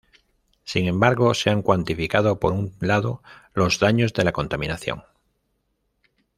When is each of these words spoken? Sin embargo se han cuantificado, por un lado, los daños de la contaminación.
Sin 0.63 0.87
embargo 0.87 1.31
se 1.35 1.51
han 1.51 1.61
cuantificado, 1.61 2.39
por 2.39 2.53
un 2.53 2.73
lado, 2.79 3.21
los 3.53 3.77
daños 3.77 4.13
de 4.13 4.23
la 4.23 4.31
contaminación. 4.31 5.03